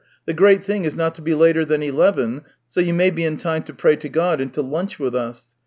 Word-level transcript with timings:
The 0.25 0.33
great 0.33 0.63
thing 0.63 0.83
is 0.83 0.95
not 0.95 1.13
to 1.13 1.21
be 1.21 1.35
later 1.35 1.63
than 1.63 1.83
eleven, 1.83 2.41
so 2.67 2.79
you 2.79 2.91
may 2.91 3.11
be 3.11 3.23
in 3.23 3.37
time 3.37 3.61
to 3.65 3.73
pray 3.75 3.95
to 3.97 4.09
God 4.09 4.41
and 4.41 4.51
to 4.55 4.63
lunch 4.63 4.97
with 4.97 5.13
us. 5.15 5.49